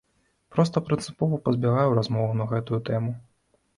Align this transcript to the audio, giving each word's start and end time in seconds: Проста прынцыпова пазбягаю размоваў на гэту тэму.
Проста 0.55 0.81
прынцыпова 0.87 1.39
пазбягаю 1.49 1.93
размоваў 1.99 2.33
на 2.41 2.51
гэту 2.55 2.81
тэму. 2.89 3.11